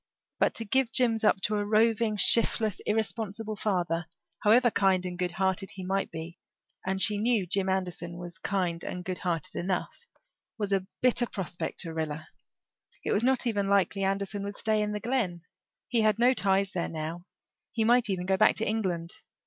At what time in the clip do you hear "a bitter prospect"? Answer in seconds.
10.73-11.81